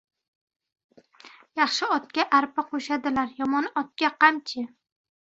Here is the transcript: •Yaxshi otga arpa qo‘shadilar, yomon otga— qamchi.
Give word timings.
•Yaxshi 1.61 1.89
otga 1.97 2.25
arpa 2.37 2.63
qo‘shadilar, 2.71 3.37
yomon 3.43 3.69
otga— 3.83 4.11
qamchi. 4.25 4.65